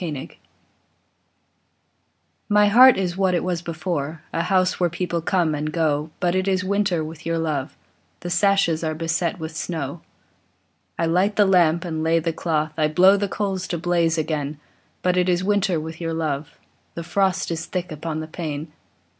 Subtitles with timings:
[0.03, 0.29] ALMS
[2.49, 6.33] My heart is what it was before, A house where people come and go; But
[6.33, 7.77] it is winter with your love,
[8.21, 10.01] The sashes are beset with snow.
[10.97, 14.57] I light the lamp and lay the cloth, I blow the coals to blaze again;
[15.03, 16.57] But it is winter with your love,
[16.95, 18.71] The frost is thick upon the pane.